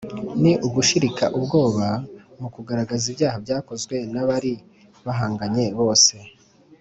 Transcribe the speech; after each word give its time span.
ni 0.41 0.51
ugushirika 0.67 1.25
ubwoba 1.37 1.85
mu 2.39 2.47
kugaragaza 2.53 3.05
ibyaha 3.11 3.37
byakozwe 3.43 3.95
n'abari 4.13 4.53
bahanganye 5.05 5.65
bose, 5.79 6.13